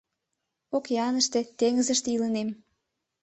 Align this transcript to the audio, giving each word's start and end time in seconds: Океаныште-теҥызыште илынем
Океаныште-теҥызыште 0.75 2.07
илынем 2.15 2.49